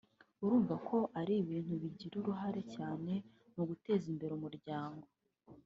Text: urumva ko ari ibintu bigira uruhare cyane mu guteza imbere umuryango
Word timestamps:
urumva 0.43 0.75
ko 0.87 0.97
ari 1.19 1.33
ibintu 1.43 1.73
bigira 1.81 2.15
uruhare 2.21 2.61
cyane 2.75 3.13
mu 3.55 3.63
guteza 3.69 4.05
imbere 4.13 4.31
umuryango 4.35 5.05